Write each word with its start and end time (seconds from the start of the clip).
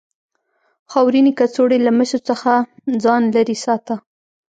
خاورینې 0.91 1.31
کڅوړې 1.39 1.77
له 1.85 1.91
مسو 1.97 2.19
څخه 2.29 2.51
ځان 3.03 3.21
لرې 3.35 3.57
ساته. 3.63 3.95